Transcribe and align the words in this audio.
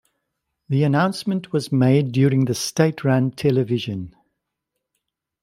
The 0.67 0.81
announcement 0.83 1.53
was 1.53 1.71
made 1.71 2.11
during 2.11 2.45
the 2.45 2.55
state 2.55 3.03
run 3.03 3.29
television. 3.29 4.15